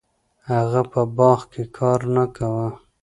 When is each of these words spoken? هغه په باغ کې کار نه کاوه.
هغه 0.51 0.81
په 0.91 1.01
باغ 1.17 1.39
کې 1.51 1.63
کار 1.77 1.99
نه 2.15 2.25
کاوه. 2.35 2.67